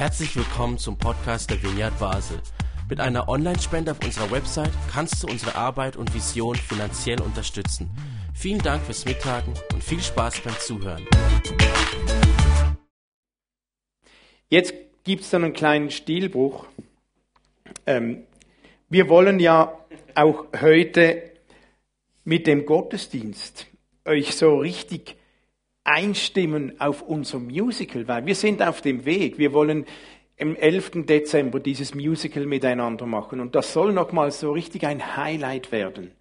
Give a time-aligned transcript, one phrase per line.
[0.00, 2.40] Herzlich willkommen zum Podcast der Vineyard Basel.
[2.88, 7.90] Mit einer Online-Spende auf unserer Website kannst du unsere Arbeit und Vision finanziell unterstützen.
[8.32, 11.06] Vielen Dank fürs Mittagen und viel Spaß beim Zuhören.
[14.48, 14.72] Jetzt
[15.04, 16.64] gibt es dann einen kleinen Stilbruch.
[17.84, 18.22] Ähm,
[18.88, 19.78] wir wollen ja
[20.14, 21.30] auch heute
[22.24, 23.66] mit dem Gottesdienst
[24.06, 25.19] euch so richtig
[25.90, 29.38] einstimmen auf unser Musical, weil wir sind auf dem Weg.
[29.38, 29.86] Wir wollen
[30.36, 31.06] im 11.
[31.06, 36.12] Dezember dieses Musical miteinander machen und das soll nochmal so richtig ein Highlight werden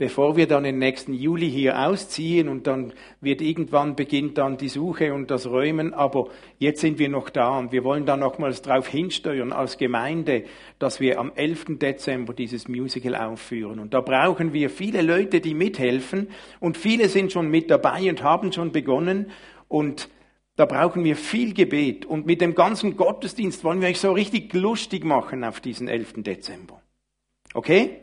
[0.00, 4.70] bevor wir dann im nächsten Juli hier ausziehen und dann wird irgendwann beginnt dann die
[4.70, 6.28] Suche und das Räumen, aber
[6.58, 10.44] jetzt sind wir noch da und wir wollen da nochmals drauf hinsteuern als Gemeinde,
[10.78, 11.78] dass wir am 11.
[11.78, 13.78] Dezember dieses Musical aufführen.
[13.78, 16.28] Und da brauchen wir viele Leute, die mithelfen
[16.60, 19.30] und viele sind schon mit dabei und haben schon begonnen
[19.68, 20.08] und
[20.56, 24.54] da brauchen wir viel Gebet und mit dem ganzen Gottesdienst wollen wir euch so richtig
[24.54, 26.22] lustig machen auf diesen 11.
[26.22, 26.80] Dezember.
[27.52, 28.00] Okay?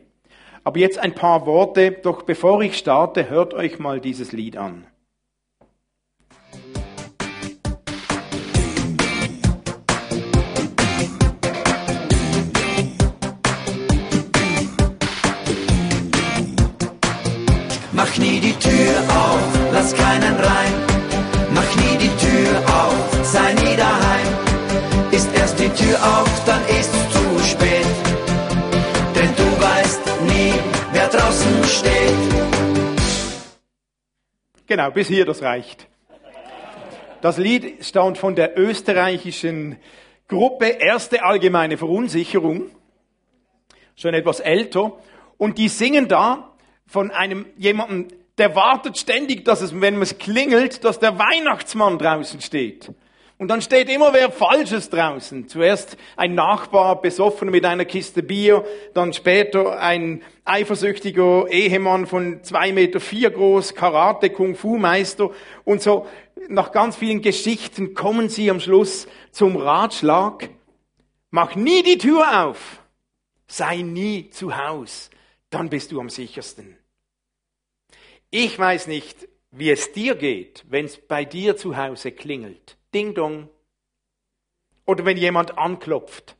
[0.68, 4.86] Aber jetzt ein paar Worte, doch bevor ich starte, hört euch mal dieses Lied an.
[17.92, 19.40] Mach nie die Tür auf,
[19.72, 20.74] lass keinen rein.
[21.54, 24.26] Mach nie die Tür auf, sei nie daheim.
[25.12, 27.07] Ist erst die Tür auf, dann ist's
[34.68, 35.86] Genau, bis hier, das reicht.
[37.22, 39.78] Das Lied stammt von der österreichischen
[40.28, 42.70] Gruppe Erste Allgemeine Verunsicherung,
[43.96, 44.92] schon etwas älter,
[45.38, 46.52] und die singen da
[46.86, 52.42] von einem jemanden, der wartet ständig, dass es, wenn es klingelt, dass der Weihnachtsmann draußen
[52.42, 52.92] steht.
[53.38, 55.46] Und dann steht immer wer Falsches draußen.
[55.46, 62.72] Zuerst ein Nachbar besoffen mit einer Kiste Bier, dann später ein eifersüchtiger Ehemann von zwei
[62.72, 65.30] Meter vier groß, Karate, Kung Fu Meister
[65.64, 66.08] und so.
[66.48, 70.48] Nach ganz vielen Geschichten kommen sie am Schluss zum Ratschlag,
[71.30, 72.82] mach nie die Tür auf,
[73.46, 75.10] sei nie zu Haus,
[75.50, 76.76] dann bist du am sichersten.
[78.30, 82.77] Ich weiß nicht, wie es dir geht, wenn es bei dir zu Hause klingelt.
[82.94, 83.48] Ding dong.
[84.86, 86.36] Oder wenn jemand anklopft.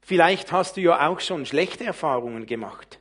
[0.00, 2.98] Vielleicht hast du ja auch schon schlechte Erfahrungen gemacht.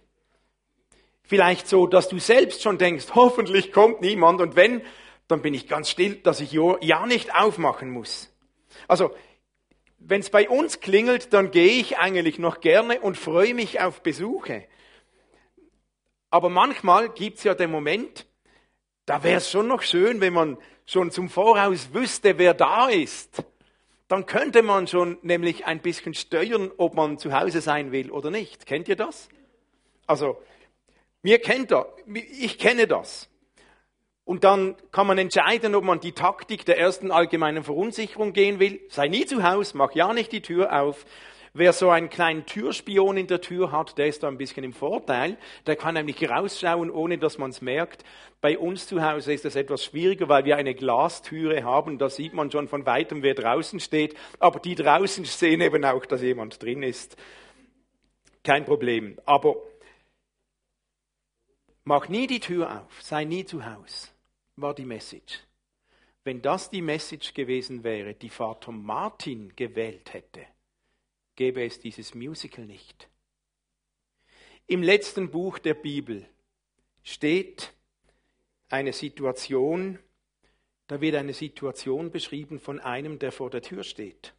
[1.23, 4.81] Vielleicht so, dass du selbst schon denkst, hoffentlich kommt niemand und wenn,
[5.27, 8.33] dann bin ich ganz still, dass ich ja nicht aufmachen muss.
[8.87, 9.13] Also,
[9.99, 14.03] wenn es bei uns klingelt, dann gehe ich eigentlich noch gerne und freue mich auf
[14.03, 14.65] Besuche.
[16.29, 18.27] Aber manchmal gibt's ja den Moment,
[19.05, 23.43] da wäre es schon noch schön, wenn man schon zum Voraus wüsste, wer da ist.
[24.07, 28.31] Dann könnte man schon nämlich ein bisschen steuern, ob man zu Hause sein will oder
[28.31, 28.65] nicht.
[28.65, 29.27] Kennt ihr das?
[30.07, 30.41] Also,
[31.21, 31.93] mir kennt er,
[32.39, 33.29] ich kenne das.
[34.23, 38.81] Und dann kann man entscheiden, ob man die Taktik der ersten allgemeinen Verunsicherung gehen will.
[38.89, 41.05] Sei nie zu Hause, mach ja nicht die Tür auf.
[41.57, 44.73] Wer so einen kleinen Türspion in der Tür hat, der ist da ein bisschen im
[44.73, 45.39] Vorteil.
[45.65, 48.05] Der kann nämlich rausschauen, ohne dass man es merkt.
[48.41, 51.97] Bei uns zu Hause ist das etwas schwieriger, weil wir eine Glastüre haben.
[51.97, 54.15] Da sieht man schon von weitem, wer draußen steht.
[54.37, 57.17] Aber die draußen sehen eben auch, dass jemand drin ist.
[58.43, 59.17] Kein Problem.
[59.25, 59.55] Aber
[61.85, 64.09] mach nie die Tür auf, sei nie zu Hause,
[64.57, 65.39] war die Message.
[66.23, 70.45] Wenn das die Message gewesen wäre, die Vater Martin gewählt hätte,
[71.37, 73.09] gäbe es dieses Musical nicht.
[74.65, 76.27] Im letzten Buch der Bibel
[77.03, 77.73] steht
[78.67, 79.97] eine Situation,
[80.87, 84.33] da wird eine Situation beschrieben von einem, der vor der Tür steht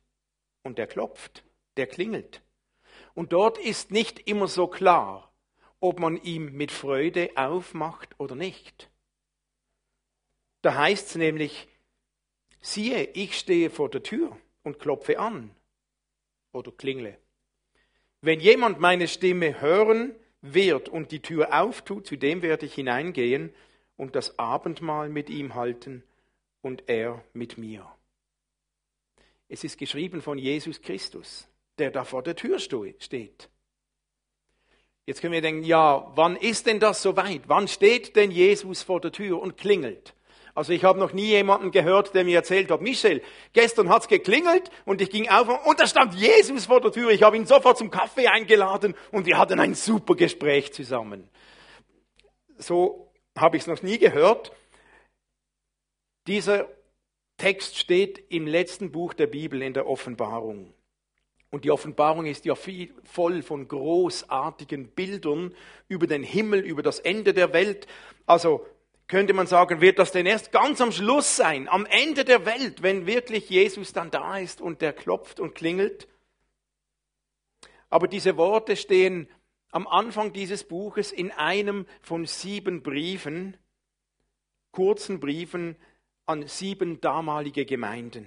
[0.62, 1.44] und der klopft,
[1.78, 2.42] der klingelt.
[3.14, 5.32] Und dort ist nicht immer so klar,
[5.80, 8.90] ob man ihm mit Freude aufmacht oder nicht.
[10.60, 11.68] Da heißt es nämlich,
[12.60, 15.54] siehe, ich stehe vor der Tür und klopfe an
[16.52, 17.18] oder klingle.
[18.20, 23.52] Wenn jemand meine Stimme hören wird und die Tür auftut, zu dem werde ich hineingehen
[23.96, 26.02] und das Abendmahl mit ihm halten
[26.62, 27.86] und er mit mir.
[29.48, 31.48] Es ist geschrieben von Jesus Christus,
[31.78, 33.48] der da vor der Tür steht.
[35.06, 37.42] Jetzt können wir denken, ja, wann ist denn das soweit?
[37.46, 40.14] Wann steht denn Jesus vor der Tür und klingelt?
[40.58, 43.22] Also ich habe noch nie jemanden gehört, der mir erzählt hat, Michel,
[43.52, 47.10] gestern hat's geklingelt und ich ging auf und da stand Jesus vor der Tür.
[47.10, 51.28] Ich habe ihn sofort zum Kaffee eingeladen und wir hatten ein super Gespräch zusammen.
[52.56, 54.50] So habe ich es noch nie gehört.
[56.26, 56.66] Dieser
[57.36, 60.74] Text steht im letzten Buch der Bibel in der Offenbarung.
[61.50, 65.54] Und die Offenbarung ist ja viel, voll von großartigen Bildern
[65.86, 67.86] über den Himmel, über das Ende der Welt.
[68.26, 68.66] Also
[69.08, 72.82] könnte man sagen, wird das denn erst ganz am Schluss sein, am Ende der Welt,
[72.82, 76.06] wenn wirklich Jesus dann da ist und der klopft und klingelt?
[77.88, 79.28] Aber diese Worte stehen
[79.70, 83.56] am Anfang dieses Buches in einem von sieben Briefen,
[84.72, 85.76] kurzen Briefen
[86.26, 88.26] an sieben damalige Gemeinden.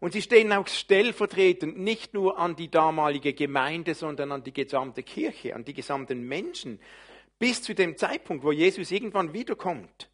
[0.00, 5.02] Und sie stehen auch stellvertretend nicht nur an die damalige Gemeinde, sondern an die gesamte
[5.02, 6.80] Kirche, an die gesamten Menschen,
[7.40, 10.08] bis zu dem Zeitpunkt, wo Jesus irgendwann wiederkommt.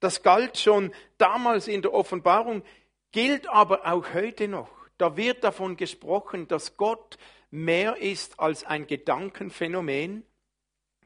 [0.00, 2.64] Das galt schon damals in der Offenbarung,
[3.12, 4.70] gilt aber auch heute noch.
[4.98, 7.18] Da wird davon gesprochen, dass Gott
[7.50, 10.24] mehr ist als ein Gedankenphänomen.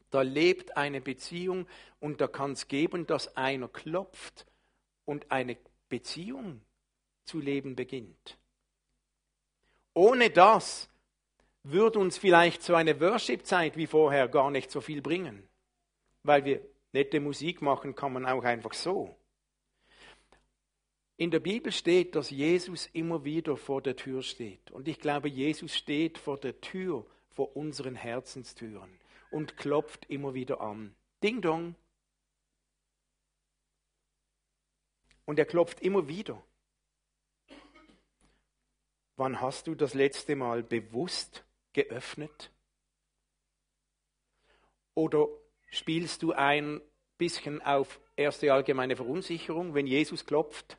[0.09, 1.67] Da lebt eine Beziehung
[1.99, 4.47] und da kann es geben, dass einer klopft
[5.05, 5.57] und eine
[5.89, 6.61] Beziehung
[7.25, 8.37] zu leben beginnt.
[9.93, 10.89] Ohne das
[11.63, 15.48] würde uns vielleicht so eine Worship-Zeit wie vorher gar nicht so viel bringen,
[16.23, 16.61] weil wir
[16.91, 19.15] nette Musik machen kann man auch einfach so.
[21.17, 24.71] In der Bibel steht, dass Jesus immer wieder vor der Tür steht.
[24.71, 28.89] Und ich glaube, Jesus steht vor der Tür, vor unseren Herzenstüren
[29.29, 30.95] und klopft immer wieder an.
[31.21, 31.75] Ding dong.
[35.25, 36.41] Und er klopft immer wieder.
[39.17, 41.43] Wann hast du das letzte Mal bewusst
[41.73, 42.51] geöffnet?
[44.95, 45.27] Oder
[45.69, 46.81] spielst du ein
[47.17, 50.77] bisschen auf erste allgemeine Verunsicherung, wenn Jesus klopft?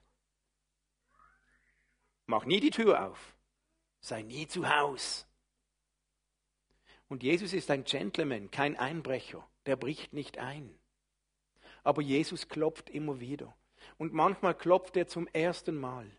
[2.26, 3.34] Mach nie die Tür auf.
[4.00, 5.26] Sei nie zu Haus.
[7.08, 9.46] Und Jesus ist ein Gentleman, kein Einbrecher.
[9.66, 10.78] Der bricht nicht ein.
[11.82, 13.54] Aber Jesus klopft immer wieder.
[13.98, 16.10] Und manchmal klopft er zum ersten Mal.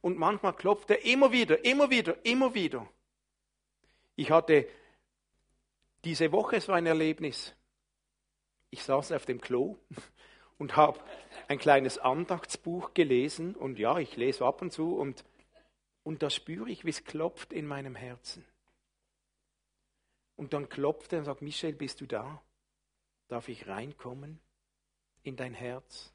[0.00, 2.88] Und manchmal klopft er immer wieder, immer wieder, immer wieder.
[4.14, 4.68] Ich hatte
[6.06, 7.52] diese Woche so ein Erlebnis.
[8.70, 9.76] Ich saß auf dem Klo
[10.58, 11.00] und habe
[11.48, 13.56] ein kleines Andachtsbuch gelesen.
[13.56, 15.24] Und ja, ich lese ab und zu und,
[16.04, 18.44] und da spüre ich, wie es klopft in meinem Herzen.
[20.36, 22.40] Und dann klopft er und sagt, Michel, bist du da?
[23.26, 24.38] Darf ich reinkommen
[25.24, 26.14] in dein Herz?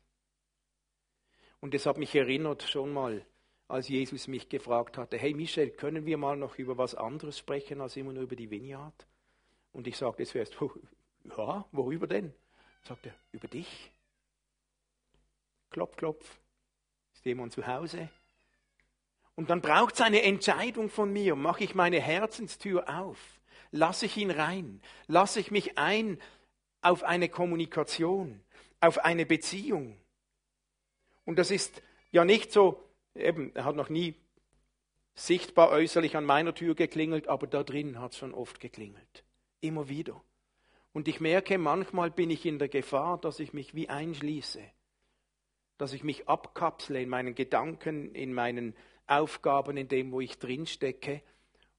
[1.59, 3.25] Und es hat mich erinnert schon mal
[3.67, 7.81] als Jesus mich gefragt hatte, hey Michel, können wir mal noch über was anderes sprechen
[7.81, 9.07] als immer nur über die Vineyard?
[9.73, 10.57] Und ich sagte zuerst,
[11.37, 12.33] ja, worüber denn?
[12.83, 13.91] Sagt er, über dich.
[15.69, 16.39] Klopf, klopf.
[17.13, 18.09] Ist jemand zu Hause?
[19.35, 21.35] Und dann braucht es eine Entscheidung von mir.
[21.35, 23.17] Mache ich meine Herzenstür auf?
[23.71, 24.81] Lasse ich ihn rein?
[25.07, 26.19] Lasse ich mich ein
[26.81, 28.43] auf eine Kommunikation,
[28.81, 29.97] auf eine Beziehung?
[31.25, 31.81] Und das ist
[32.11, 32.83] ja nicht so,
[33.15, 34.15] Eben, er hat noch nie
[35.15, 39.23] sichtbar äußerlich an meiner Tür geklingelt, aber da drin hat es schon oft geklingelt.
[39.61, 40.21] Immer wieder.
[40.93, 44.61] Und ich merke, manchmal bin ich in der Gefahr, dass ich mich wie einschließe,
[45.77, 48.75] dass ich mich abkapsle in meinen Gedanken, in meinen
[49.07, 51.21] Aufgaben, in dem, wo ich drin stecke.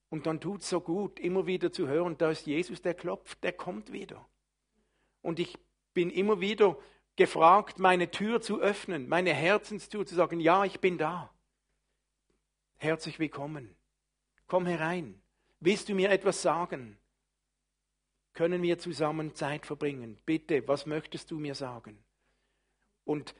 [0.09, 3.43] Und dann tut es so gut, immer wieder zu hören, da ist Jesus, der klopft,
[3.45, 4.27] der kommt wieder.
[5.21, 5.59] Und ich
[5.95, 6.79] bin immer wieder
[7.17, 11.33] gefragt, meine Tür zu öffnen, meine Herzenstür zu sagen, ja, ich bin da.
[12.77, 13.77] Herzlich willkommen.
[14.47, 15.21] Komm herein.
[15.61, 16.99] Willst du mir etwas sagen?
[18.35, 20.19] Können wir zusammen Zeit verbringen?
[20.25, 22.03] Bitte, was möchtest du mir sagen?
[23.05, 23.35] Und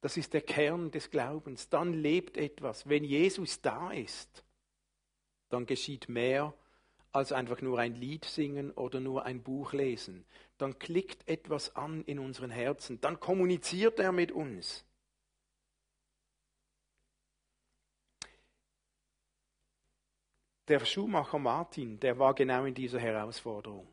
[0.00, 1.68] das ist der Kern des Glaubens.
[1.68, 2.88] Dann lebt etwas.
[2.88, 4.44] Wenn Jesus da ist,
[5.48, 6.54] dann geschieht mehr
[7.12, 10.26] als einfach nur ein Lied singen oder nur ein Buch lesen.
[10.58, 13.00] Dann klickt etwas an in unseren Herzen.
[13.00, 14.84] Dann kommuniziert er mit uns.
[20.68, 23.86] Der Schuhmacher Martin, der war genau in dieser Herausforderung.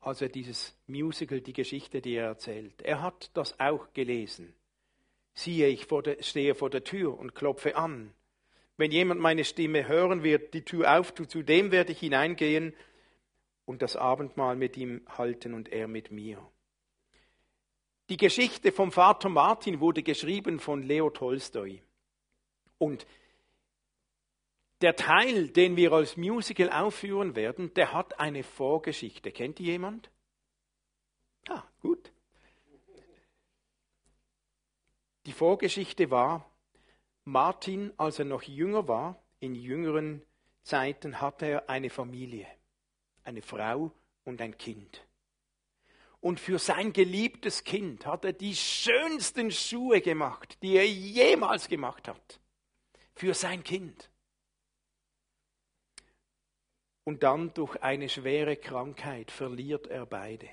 [0.00, 4.54] Als er dieses Musical, die Geschichte, die er erzählt, er hat das auch gelesen.
[5.34, 8.12] Siehe, ich vor der, stehe vor der Tür und klopfe an.
[8.76, 12.74] Wenn jemand meine Stimme hören wird, die Tür auftut, zu dem werde ich hineingehen
[13.64, 16.38] und das Abendmahl mit ihm halten und er mit mir.
[18.08, 21.82] Die Geschichte vom Vater Martin wurde geschrieben von Leo Tolstoi.
[22.78, 23.06] Und
[24.82, 29.32] der Teil, den wir als Musical aufführen werden, der hat eine Vorgeschichte.
[29.32, 30.10] Kennt ihr jemand?
[31.48, 32.12] Ah, gut.
[35.26, 36.50] Die Vorgeschichte war,
[37.24, 40.22] Martin, als er noch jünger war, in jüngeren
[40.62, 42.46] Zeiten hatte er eine Familie,
[43.24, 43.92] eine Frau
[44.24, 45.06] und ein Kind.
[46.20, 52.06] Und für sein geliebtes Kind hat er die schönsten Schuhe gemacht, die er jemals gemacht
[52.06, 52.40] hat.
[53.14, 54.11] Für sein Kind.
[57.04, 60.48] Und dann durch eine schwere Krankheit verliert er beide.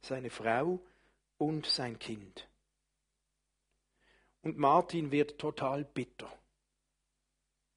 [0.00, 0.80] Seine Frau
[1.38, 2.48] und sein Kind.
[4.42, 6.30] Und Martin wird total bitter.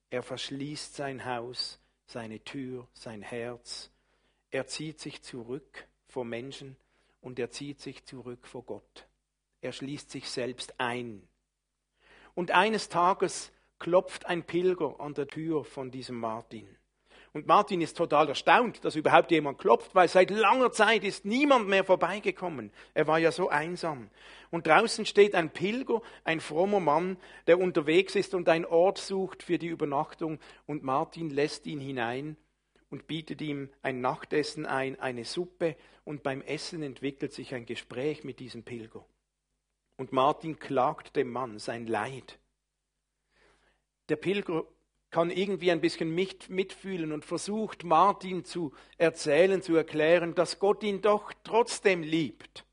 [0.10, 3.92] Er verschließt sein Haus, seine Tür, sein Herz.
[4.52, 6.78] Er zieht sich zurück vor Menschen
[7.22, 9.08] und er zieht sich zurück vor Gott.
[9.62, 11.28] Er schließt sich selbst ein.
[12.36, 16.77] Und eines Tages klopft ein Pilger an der Tür von diesem Martin.
[17.38, 21.68] Und Martin ist total erstaunt, dass überhaupt jemand klopft, weil seit langer Zeit ist niemand
[21.68, 22.72] mehr vorbeigekommen.
[22.96, 24.10] Er war ja so einsam.
[24.50, 27.16] Und draußen steht ein Pilger, ein frommer Mann,
[27.46, 30.40] der unterwegs ist und einen Ort sucht für die Übernachtung.
[30.66, 32.38] Und Martin lässt ihn hinein
[32.90, 35.76] und bietet ihm ein Nachtessen ein, eine Suppe.
[36.06, 39.06] Und beim Essen entwickelt sich ein Gespräch mit diesem Pilger.
[39.96, 42.40] Und Martin klagt dem Mann sein Leid.
[44.10, 44.66] Der Pilger
[45.10, 50.84] kann irgendwie ein bisschen mit, mitfühlen und versucht Martin zu erzählen, zu erklären, dass Gott
[50.84, 52.66] ihn doch trotzdem liebt.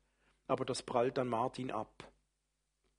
[0.47, 2.11] Aber das prallt an Martin ab.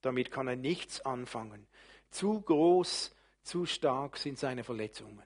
[0.01, 1.67] Damit kann er nichts anfangen.
[2.09, 5.23] Zu groß, zu stark sind seine Verletzungen.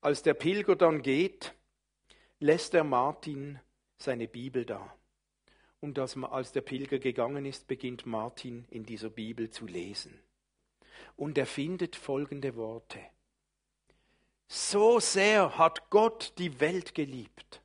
[0.00, 1.54] Als der Pilger dann geht,
[2.40, 3.60] lässt er Martin
[3.98, 4.94] seine Bibel da.
[5.80, 10.18] Und als der Pilger gegangen ist, beginnt Martin in dieser Bibel zu lesen
[11.16, 12.98] und er findet folgende Worte.
[14.48, 17.62] So sehr hat Gott die Welt geliebt,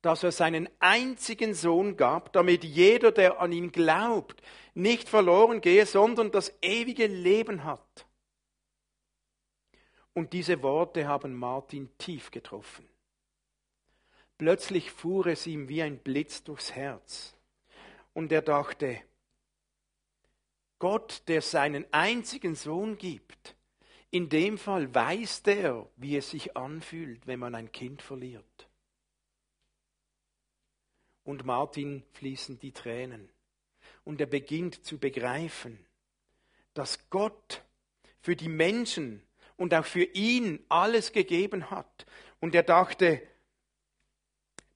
[0.00, 4.40] dass er seinen einzigen Sohn gab, damit jeder, der an ihn glaubt,
[4.74, 8.06] nicht verloren gehe, sondern das ewige Leben hat.
[10.12, 12.88] Und diese Worte haben Martin tief getroffen.
[14.38, 17.36] Plötzlich fuhr es ihm wie ein Blitz durchs Herz.
[18.12, 19.00] Und er dachte,
[20.78, 23.54] Gott, der seinen einzigen Sohn gibt,
[24.10, 28.68] in dem Fall weiß der, wie es sich anfühlt, wenn man ein Kind verliert.
[31.24, 33.28] Und Martin fließen die Tränen.
[34.04, 35.84] Und er beginnt zu begreifen,
[36.74, 37.62] dass Gott
[38.20, 39.22] für die Menschen
[39.56, 42.06] und auch für ihn alles gegeben hat.
[42.40, 43.20] Und er dachte,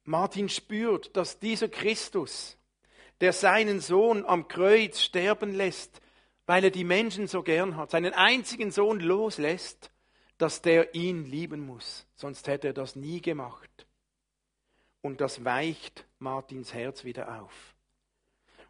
[0.04, 2.57] Martin spürt, dass dieser Christus,
[3.20, 6.00] der seinen Sohn am Kreuz sterben lässt,
[6.46, 9.90] weil er die Menschen so gern hat, seinen einzigen Sohn loslässt,
[10.38, 12.06] dass der ihn lieben muss.
[12.14, 13.86] Sonst hätte er das nie gemacht.
[15.00, 17.74] Und das weicht Martins Herz wieder auf.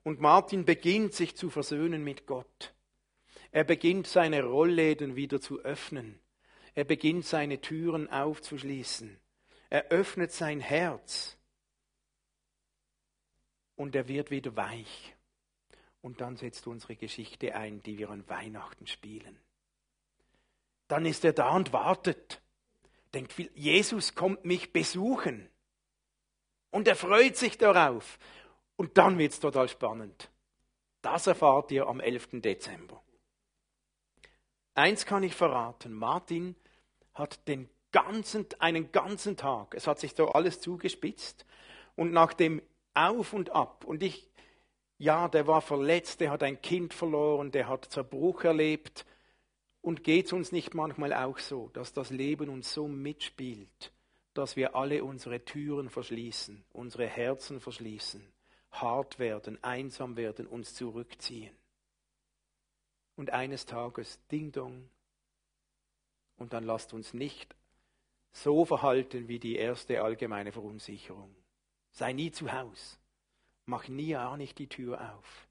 [0.02, 2.74] Und Martin beginnt sich zu versöhnen mit Gott.
[3.50, 6.18] Er beginnt seine Rollläden wieder zu öffnen.
[6.74, 9.18] Er beginnt seine Türen aufzuschließen.
[9.70, 11.37] Er öffnet sein Herz
[13.78, 15.14] und er wird wieder weich.
[16.02, 19.38] Und dann setzt unsere Geschichte ein, die wir an Weihnachten spielen.
[20.88, 22.42] Dann ist er da und wartet.
[23.14, 25.48] Denkt, Jesus kommt mich besuchen.
[26.70, 28.18] Und er freut sich darauf.
[28.76, 30.30] Und dann wird es total spannend.
[31.00, 32.40] Das erfahrt ihr am 11.
[32.40, 33.02] Dezember.
[34.74, 35.92] Eins kann ich verraten.
[35.92, 36.56] Martin
[37.14, 41.46] hat den ganzen, einen ganzen Tag, es hat sich da alles zugespitzt.
[41.96, 42.62] Und nach dem
[43.06, 43.84] auf und ab.
[43.84, 44.28] Und ich,
[44.98, 49.06] ja, der war verletzt, der hat ein Kind verloren, der hat Zerbruch erlebt.
[49.80, 53.92] Und geht es uns nicht manchmal auch so, dass das Leben uns so mitspielt,
[54.34, 58.26] dass wir alle unsere Türen verschließen, unsere Herzen verschließen,
[58.72, 61.54] hart werden, einsam werden, uns zurückziehen.
[63.14, 64.90] Und eines Tages Ding Dong.
[66.36, 67.54] Und dann lasst uns nicht
[68.32, 71.34] so verhalten wie die erste allgemeine Verunsicherung.
[71.98, 72.96] Sei nie zu Hause.
[73.66, 75.48] Mach nie auch nicht die Tür auf.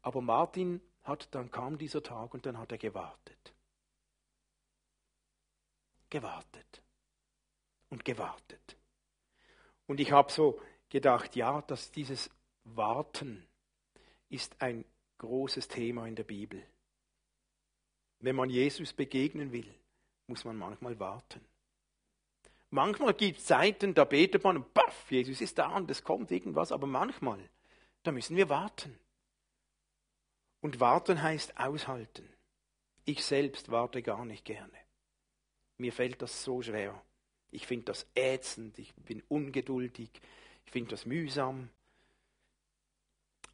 [0.00, 3.52] Aber Martin hat, dann kam dieser Tag und dann hat er gewartet.
[6.08, 6.82] Gewartet.
[7.90, 8.78] Und gewartet.
[9.86, 10.58] Und ich habe so
[10.88, 12.30] gedacht, ja, dass dieses
[12.64, 13.46] Warten
[14.30, 14.86] ist ein
[15.18, 16.66] großes Thema in der Bibel.
[18.20, 19.74] Wenn man Jesus begegnen will,
[20.26, 21.44] muss man manchmal warten.
[22.74, 26.32] Manchmal gibt es Zeiten, da betet man und paff, Jesus ist da und es kommt
[26.32, 27.38] irgendwas, aber manchmal,
[28.02, 28.98] da müssen wir warten.
[30.60, 32.28] Und warten heißt aushalten.
[33.04, 34.76] Ich selbst warte gar nicht gerne.
[35.76, 37.00] Mir fällt das so schwer.
[37.52, 40.10] Ich finde das ätzend, ich bin ungeduldig,
[40.66, 41.70] ich finde das mühsam.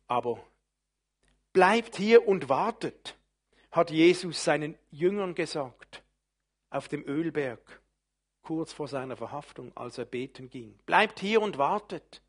[0.06, 0.42] Aber
[1.52, 3.18] bleibt hier und wartet,
[3.70, 6.02] hat Jesus seinen Jüngern gesagt,
[6.70, 7.82] auf dem Ölberg.
[8.42, 10.78] Kurz vor seiner Verhaftung, als er beten ging.
[10.86, 12.22] Bleibt hier und wartet.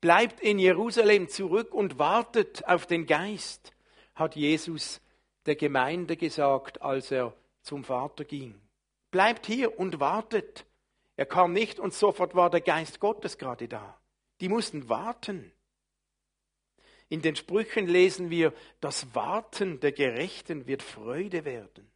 [0.00, 3.72] Bleibt in Jerusalem zurück und wartet auf den Geist,
[4.14, 5.00] hat Jesus
[5.46, 8.60] der Gemeinde gesagt, als er zum Vater ging.
[9.10, 10.66] Bleibt hier und wartet.
[11.16, 13.98] Er kam nicht und sofort war der Geist Gottes gerade da.
[14.40, 15.52] Die mussten warten.
[17.08, 21.90] In den Sprüchen lesen wir, das Warten der Gerechten wird Freude werden.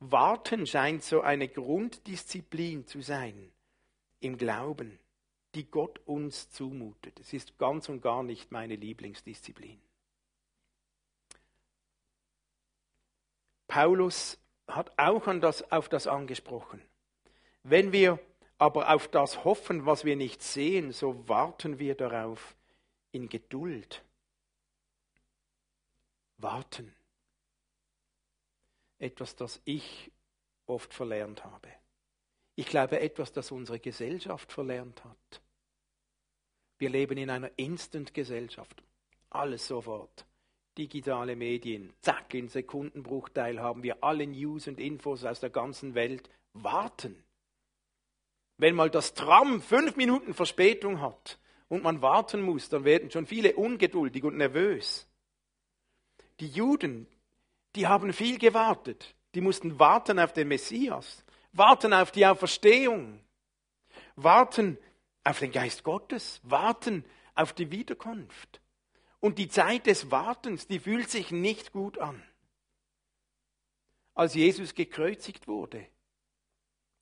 [0.00, 3.52] Warten scheint so eine Grunddisziplin zu sein
[4.20, 4.98] im Glauben,
[5.54, 7.18] die Gott uns zumutet.
[7.20, 9.80] Es ist ganz und gar nicht meine Lieblingsdisziplin.
[13.66, 16.80] Paulus hat auch an das, auf das angesprochen.
[17.62, 18.18] Wenn wir
[18.58, 22.56] aber auf das hoffen, was wir nicht sehen, so warten wir darauf
[23.12, 24.02] in Geduld.
[26.38, 26.94] Warten.
[28.98, 30.10] Etwas, das ich
[30.66, 31.68] oft verlernt habe.
[32.56, 35.42] Ich glaube etwas, das unsere Gesellschaft verlernt hat.
[36.78, 38.82] Wir leben in einer Instant-Gesellschaft.
[39.30, 40.26] Alles sofort.
[40.76, 41.92] Digitale Medien.
[42.02, 46.30] Zack, in Sekundenbruchteil haben wir alle News und Infos aus der ganzen Welt.
[46.52, 47.22] Warten.
[48.56, 51.38] Wenn mal das Tram fünf Minuten Verspätung hat
[51.68, 55.08] und man warten muss, dann werden schon viele ungeduldig und nervös.
[56.40, 57.06] Die Juden,
[57.74, 59.14] die haben viel gewartet.
[59.34, 63.20] Die mussten warten auf den Messias, warten auf die Auferstehung,
[64.16, 64.78] warten
[65.24, 68.60] auf den Geist Gottes, warten auf die Wiederkunft.
[69.20, 72.22] Und die Zeit des Wartens, die fühlt sich nicht gut an.
[74.14, 75.86] Als Jesus gekreuzigt wurde,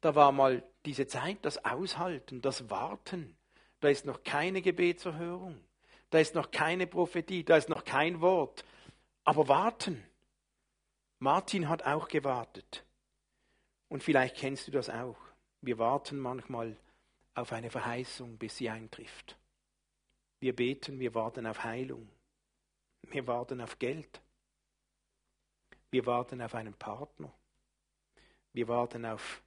[0.01, 3.37] da war mal diese Zeit, das Aushalten, das Warten.
[3.81, 5.59] Da ist noch keine Gebetserhörung,
[6.11, 8.65] da ist noch keine Prophetie, da ist noch kein Wort.
[9.25, 10.03] Aber warten.
[11.19, 12.85] Martin hat auch gewartet.
[13.89, 15.17] Und vielleicht kennst du das auch.
[15.63, 16.77] Wir warten manchmal
[17.35, 19.39] auf eine Verheißung, bis sie eintrifft.
[20.41, 22.09] Wir beten, wir warten auf Heilung.
[23.03, 24.21] Wir warten auf Geld.
[25.91, 27.33] Wir warten auf einen Partner.
[28.53, 29.43] Wir warten auf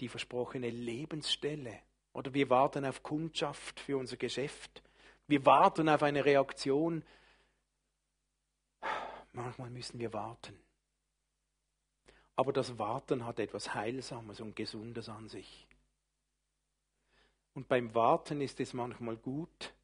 [0.00, 1.80] die versprochene Lebensstelle.
[2.12, 4.82] Oder wir warten auf Kundschaft für unser Geschäft.
[5.26, 7.04] Wir warten auf eine Reaktion.
[9.32, 10.58] Manchmal müssen wir warten.
[12.38, 15.66] Aber das Warten hat etwas Heilsames und Gesundes an sich.
[17.52, 19.74] Und beim Warten ist es manchmal gut,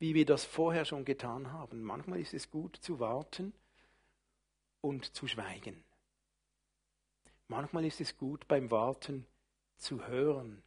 [0.00, 1.84] wie wir das vorher schon getan haben.
[1.84, 3.52] Manchmal ist es gut zu warten
[4.80, 5.84] und zu schweigen.
[7.46, 9.24] Manchmal ist es gut beim Warten
[9.76, 10.64] zu hören.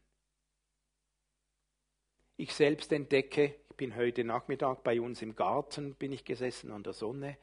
[2.37, 6.83] Ich selbst entdecke, ich bin heute Nachmittag bei uns im Garten, bin ich gesessen an
[6.83, 7.37] der Sonne.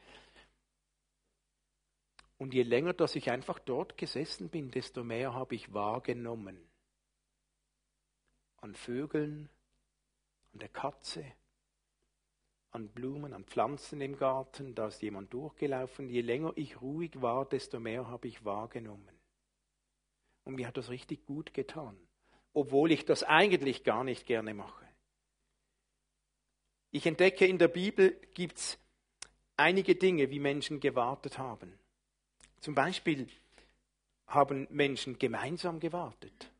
[2.41, 6.57] Und je länger, dass ich einfach dort gesessen bin, desto mehr habe ich wahrgenommen.
[8.57, 9.47] An Vögeln,
[10.51, 11.23] an der Katze,
[12.71, 16.09] an Blumen, an Pflanzen im Garten, da ist jemand durchgelaufen.
[16.09, 19.21] Je länger ich ruhig war, desto mehr habe ich wahrgenommen.
[20.43, 21.95] Und mir hat das richtig gut getan,
[22.53, 24.87] obwohl ich das eigentlich gar nicht gerne mache.
[26.89, 28.79] Ich entdecke, in der Bibel gibt es
[29.57, 31.77] einige Dinge, wie Menschen gewartet haben.
[32.61, 33.27] Zum Beispiel
[34.27, 36.51] haben Menschen gemeinsam gewartet.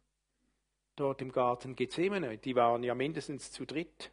[0.95, 4.11] Dort im Garten Gethsemane, die waren ja mindestens zu dritt.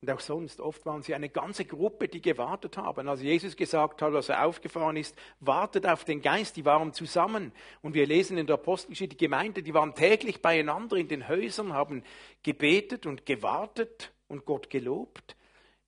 [0.00, 3.08] Und auch sonst, oft waren sie eine ganze Gruppe, die gewartet haben.
[3.08, 7.52] Als Jesus gesagt hat, als er aufgefahren ist, wartet auf den Geist, die waren zusammen.
[7.82, 11.72] Und wir lesen in der Apostelgeschichte, die Gemeinde, die waren täglich beieinander in den Häusern,
[11.72, 12.04] haben
[12.42, 15.36] gebetet und gewartet und Gott gelobt.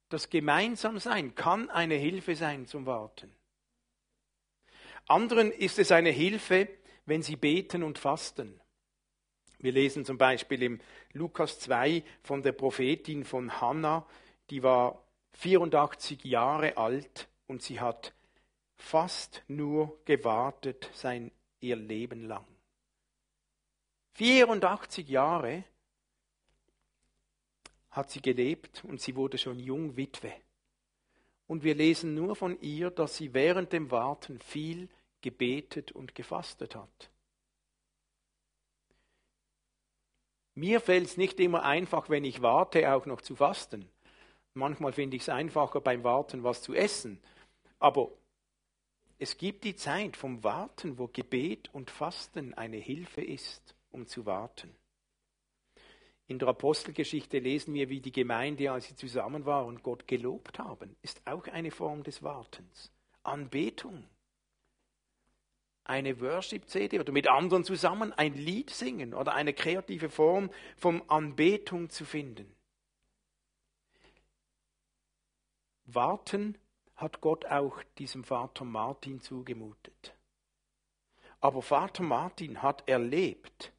[0.08, 3.37] Das Gemeinsamsein kann eine Hilfe sein zum Warten.
[5.08, 6.68] Anderen ist es eine Hilfe,
[7.06, 8.60] wenn sie beten und fasten.
[9.58, 10.80] Wir lesen zum Beispiel im
[11.12, 14.06] Lukas 2 von der Prophetin von Hannah,
[14.50, 18.12] die war 84 Jahre alt und sie hat
[18.76, 22.46] fast nur gewartet sein ihr Leben lang.
[24.14, 25.64] 84 Jahre
[27.90, 30.32] hat sie gelebt und sie wurde schon jung Witwe.
[31.46, 34.88] Und wir lesen nur von ihr, dass sie während dem Warten viel
[35.20, 37.10] gebetet und gefastet hat.
[40.54, 43.88] Mir fällt es nicht immer einfach, wenn ich warte, auch noch zu fasten.
[44.54, 47.20] Manchmal finde ich es einfacher beim Warten, was zu essen.
[47.78, 48.10] Aber
[49.18, 54.26] es gibt die Zeit vom Warten, wo Gebet und Fasten eine Hilfe ist, um zu
[54.26, 54.74] warten.
[56.26, 60.58] In der Apostelgeschichte lesen wir, wie die Gemeinde, als sie zusammen war und Gott gelobt
[60.58, 62.92] haben, ist auch eine Form des Wartens.
[63.22, 64.04] Anbetung.
[65.88, 71.90] Eine Worship-CD oder mit anderen zusammen ein Lied singen oder eine kreative Form von Anbetung
[71.90, 72.54] zu finden.
[75.86, 76.58] Warten
[76.94, 80.14] hat Gott auch diesem Vater Martin zugemutet.
[81.40, 83.72] Aber Vater Martin hat erlebt,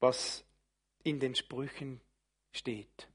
[0.00, 0.44] was
[1.04, 2.00] in den Sprüchen
[2.52, 3.08] steht.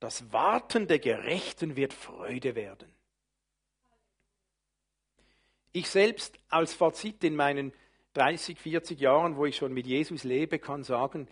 [0.00, 2.92] Das Warten der Gerechten wird Freude werden.
[5.72, 7.72] Ich selbst als Fazit in meinen
[8.14, 11.28] 30, 40 Jahren, wo ich schon mit Jesus lebe, kann sagen,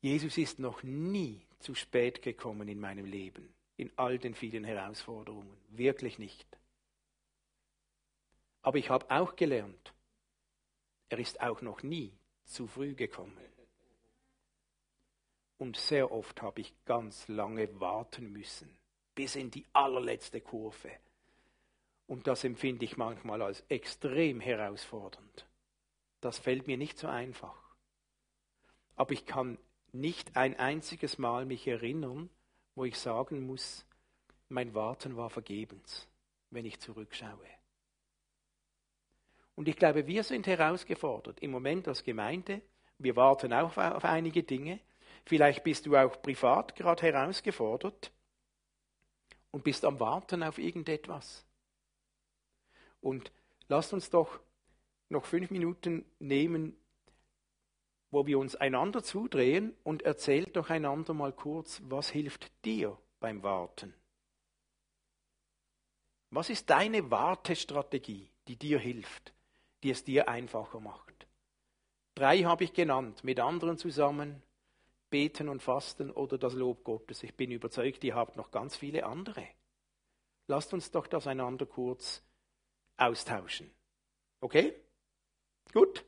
[0.00, 5.56] Jesus ist noch nie zu spät gekommen in meinem Leben, in all den vielen Herausforderungen.
[5.68, 6.46] Wirklich nicht.
[8.62, 9.92] Aber ich habe auch gelernt,
[11.08, 12.12] er ist auch noch nie
[12.44, 13.36] zu früh gekommen.
[15.58, 18.70] Und sehr oft habe ich ganz lange warten müssen,
[19.14, 20.90] bis in die allerletzte Kurve.
[22.10, 25.46] Und das empfinde ich manchmal als extrem herausfordernd.
[26.20, 27.56] Das fällt mir nicht so einfach.
[28.96, 29.58] Aber ich kann
[29.92, 32.28] nicht ein einziges Mal mich erinnern,
[32.74, 33.86] wo ich sagen muss,
[34.48, 36.08] mein Warten war vergebens,
[36.50, 37.46] wenn ich zurückschaue.
[39.54, 42.60] Und ich glaube, wir sind herausgefordert im Moment als Gemeinde.
[42.98, 44.80] Wir warten auch auf einige Dinge.
[45.26, 48.10] Vielleicht bist du auch privat gerade herausgefordert
[49.52, 51.46] und bist am Warten auf irgendetwas.
[53.00, 53.32] Und
[53.68, 54.40] lasst uns doch
[55.08, 56.76] noch fünf Minuten nehmen,
[58.10, 63.42] wo wir uns einander zudrehen und erzählt doch einander mal kurz, was hilft dir beim
[63.42, 63.94] Warten?
[66.30, 69.32] Was ist deine Wartestrategie, die dir hilft,
[69.82, 71.26] die es dir einfacher macht?
[72.14, 74.42] Drei habe ich genannt, mit anderen zusammen
[75.10, 77.22] Beten und Fasten oder das Lob Gottes.
[77.24, 79.46] Ich bin überzeugt, ihr habt noch ganz viele andere.
[80.46, 82.22] Lasst uns doch das einander kurz
[83.00, 83.70] austauschen.
[84.40, 84.74] Okay?
[85.72, 86.04] Gut?